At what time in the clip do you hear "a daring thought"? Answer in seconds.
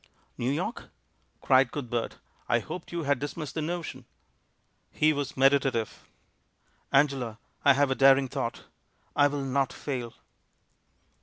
7.91-8.63